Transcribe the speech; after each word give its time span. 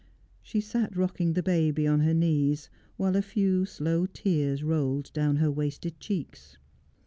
She 0.41 0.61
sat 0.61 0.97
rocking 0.97 1.33
the 1.33 1.43
baby 1.43 1.85
on 1.85 1.99
her 1.99 2.15
knees, 2.15 2.71
while 2.97 3.15
a 3.15 3.21
few 3.21 3.67
slow 3.67 4.07
tears 4.07 4.63
rolled 4.63 5.13
down 5.13 5.35
her 5.35 5.51
wasted 5.51 5.99
cheeks. 5.99 6.57